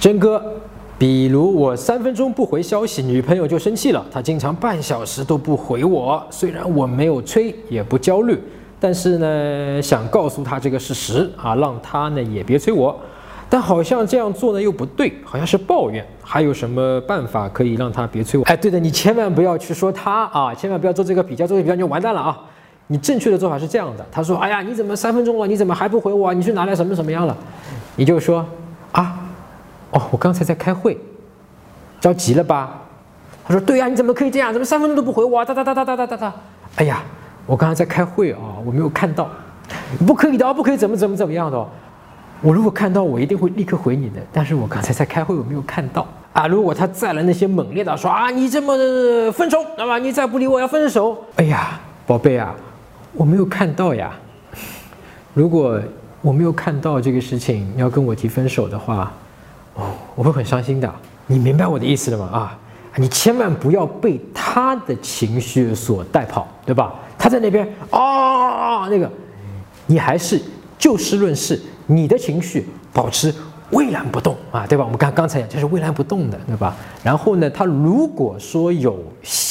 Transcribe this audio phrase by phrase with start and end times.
[0.00, 0.42] 真哥，
[0.98, 4.02] 比如我三分钟不回消息，女朋友就生气了。
[4.10, 8.42] 她经常半小时都不回我，虽然我没有催，也不焦虑，
[8.80, 12.98] 但是呢，想告诉她这个事实啊，让她呢也别催我。
[13.50, 16.02] 但好像这样做呢又不对，好像是抱怨。
[16.22, 18.44] 还有什么办法可以让她别催我？
[18.44, 22.40] 哎，对的，你千万不要去说她啊，千万不要做这个比较，做这个比较你就完蛋了啊！
[22.86, 26.32] 你正确的做法是这样的：她说，哎呀，你怎么三分钟了，你怎么还不回我？
[26.32, 27.36] 你去哪里什么什么样了？
[27.96, 28.42] 你就说
[28.92, 29.19] 啊。
[30.00, 30.98] 哦，我刚才在开会，
[32.00, 32.80] 着急了吧？
[33.44, 34.52] 他说：“对呀，你怎么可以这样？
[34.52, 35.44] 怎么三分钟都不回我？
[35.44, 36.34] 哒哒哒哒哒哒哒哒！
[36.76, 37.02] 哎呀，
[37.46, 39.28] 我刚才在开会啊，我没有看到，
[40.06, 41.66] 不可以的，不可以怎么怎么怎么样的。
[42.42, 44.20] 我如果看到，我一定会立刻回你的。
[44.32, 46.46] 但是我刚才在开会，我没有看到啊。
[46.46, 51.18] 如果他再来那些猛烈的说啊，你这么分手，那么你再不理我要分手。
[51.36, 52.54] 哎呀，宝贝啊，
[53.14, 54.12] 我没有看到呀。
[55.34, 55.80] 如果
[56.22, 59.12] 我没有看到这个事情，你要跟我提分手的话。”
[60.20, 60.94] 我会很伤心的，
[61.28, 62.26] 你明白我的意思了吗？
[62.30, 62.58] 啊，
[62.96, 66.92] 你千万不要被他的情绪所带跑，对吧？
[67.16, 69.10] 他在那边啊，那个，
[69.86, 70.38] 你还是
[70.78, 73.34] 就事论事，你的情绪保持。
[73.70, 74.84] 巍然不动啊，对吧？
[74.84, 76.76] 我们刚刚才讲就是巍然不动的，对吧？
[77.02, 79.02] 然后呢，他如果说有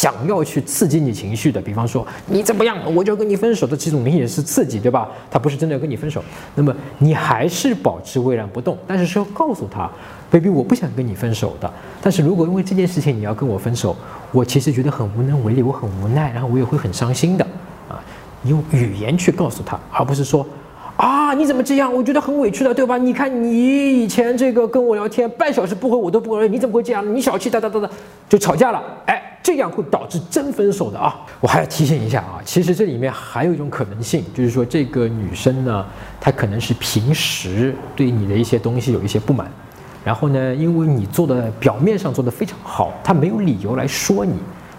[0.00, 5.06] 想要去刺激你情绪的，比方说你怎么样，我就要跟你分手的这种明显是刺激，对吧？
[5.30, 9.90] 他不是真的要跟你分手，那么你还是保持巍然不动，但是是要告诉他
[10.30, 11.70] ，baby，我不想跟你分手的。
[12.00, 13.94] 但是如果因为这件事情你要跟我分手，
[14.32, 17.44] 我其实觉得很无能为力，我很无奈，然后我也会很伤心的
[17.86, 18.02] 啊。
[18.40, 20.46] 你用语言去告诉他，而不是说。
[20.96, 21.90] 啊，你怎么这样？
[21.92, 22.98] 我觉得很委屈的，对吧？
[22.98, 27.14] 你看你以前这个跟我聊天半小时不回我都不回，你怎么会这样？
[27.14, 27.90] 你小气哒哒哒哒，
[28.28, 28.82] 就吵架了。
[29.06, 31.18] 哎，这样会导致真分手的啊！
[31.40, 35.84] 我还要提醒一下啊，其实这里面还有一种可能性，就是说这个女生呢，
[36.20, 39.50] 她可能是平时对你的一些东西有一些不满，
[40.04, 44.34] 然后呢，因为你做的表面上做的非常好，她没有理由来说你。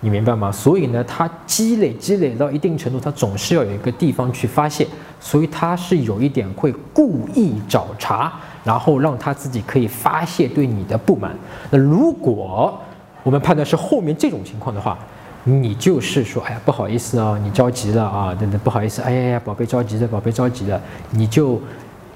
[0.00, 0.52] 你明白吗？
[0.52, 4.86] 所以呢，她积累积累到一定程度，她总是要有一个地方去发泄，
[5.18, 8.30] 所以她是有一点会故意找茬，
[8.62, 11.34] 然后让她自己可以发泄对你的不满。
[11.70, 12.78] 那如果
[13.24, 14.96] 我们判断是后面这种情况的话，
[15.44, 20.80] 你就是说，哎呀，不好意思啊，你着急了啊，等等，不好意思，哎呀呀，宝贝着急了，宝贝着急了，
[21.10, 21.60] 你就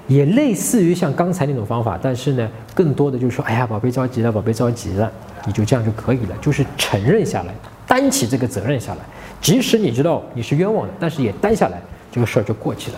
[0.07, 5.11] 也类似于像刚才那种方法，但是呢，更多的就是说，哎呀，宝贝着急了，宝贝着急了，
[5.45, 7.53] 你就这样就可以了，就是承认下来。
[7.87, 8.99] 担起这个责任下来，
[9.41, 11.81] 即使你知道你是冤枉的，但是也担下来，
[12.11, 12.97] 这个事儿就过去了。